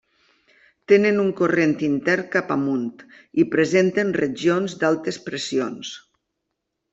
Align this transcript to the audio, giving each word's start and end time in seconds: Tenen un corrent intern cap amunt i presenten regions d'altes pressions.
Tenen 0.91 1.19
un 1.23 1.27
corrent 1.41 1.75
intern 1.87 2.31
cap 2.35 2.53
amunt 2.55 2.87
i 3.43 3.45
presenten 3.57 4.15
regions 4.21 4.77
d'altes 4.85 5.21
pressions. 5.29 5.93